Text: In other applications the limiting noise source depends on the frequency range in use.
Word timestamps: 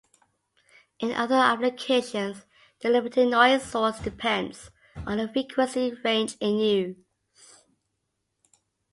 In 0.99 1.11
other 1.13 1.35
applications 1.35 2.45
the 2.79 2.89
limiting 2.89 3.29
noise 3.29 3.61
source 3.61 3.99
depends 3.99 4.71
on 5.05 5.19
the 5.19 5.27
frequency 5.31 5.91
range 6.03 6.35
in 6.41 6.57
use. 6.57 6.97